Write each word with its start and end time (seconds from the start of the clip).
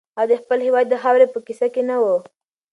هغه 0.17 0.25
د 0.29 0.33
خپل 0.41 0.59
هېواد 0.67 0.85
د 0.89 0.95
خاورې 1.01 1.25
په 1.33 1.39
کیسه 1.47 1.67
کې 1.73 1.81
نه 1.89 1.95
و. 2.01 2.05